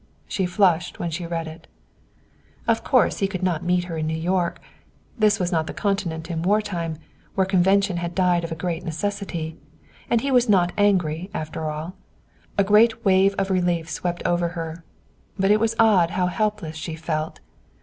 [0.27, 1.67] She flushed when she read it.
[2.67, 4.59] Of course he could not meet her in New York.
[5.19, 6.97] This was not the Continent in wartime,
[7.35, 9.57] where convention had died of a great necessity.
[10.09, 11.93] And he was not angry, after all.
[12.57, 14.83] A great wave of relief swept over her.
[15.37, 17.39] But it was odd how helpless she felt.